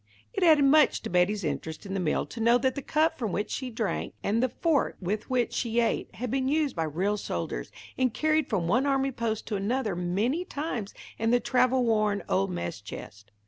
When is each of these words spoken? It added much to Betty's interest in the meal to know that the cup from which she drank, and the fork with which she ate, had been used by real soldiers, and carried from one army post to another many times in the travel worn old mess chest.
It 0.33 0.41
added 0.43 0.65
much 0.65 1.03
to 1.03 1.11
Betty's 1.11 1.43
interest 1.43 1.85
in 1.85 1.93
the 1.93 1.99
meal 1.99 2.25
to 2.25 2.39
know 2.39 2.57
that 2.57 2.73
the 2.73 2.81
cup 2.81 3.19
from 3.19 3.31
which 3.31 3.51
she 3.51 3.69
drank, 3.69 4.15
and 4.23 4.41
the 4.41 4.49
fork 4.49 4.97
with 4.99 5.29
which 5.29 5.53
she 5.53 5.79
ate, 5.79 6.15
had 6.15 6.31
been 6.31 6.47
used 6.47 6.75
by 6.75 6.85
real 6.85 7.17
soldiers, 7.17 7.71
and 7.99 8.11
carried 8.11 8.49
from 8.49 8.67
one 8.67 8.87
army 8.87 9.11
post 9.11 9.45
to 9.45 9.57
another 9.57 9.95
many 9.95 10.43
times 10.43 10.95
in 11.19 11.29
the 11.29 11.39
travel 11.39 11.83
worn 11.85 12.23
old 12.27 12.49
mess 12.49 12.81
chest. 12.81 13.29